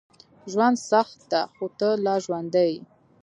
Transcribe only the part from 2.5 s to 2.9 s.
یې.